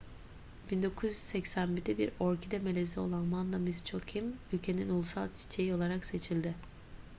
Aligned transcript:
1981'de 0.71 1.97
bir 1.97 2.11
orkide 2.19 2.59
melezi 2.59 2.99
olan 2.99 3.31
vanda 3.31 3.57
miss 3.57 3.85
joaquim 3.85 4.35
ülkenin 4.53 4.89
ulusal 4.89 5.27
çiçeği 5.33 5.73
olarak 5.73 6.05
seçildi 6.05 6.55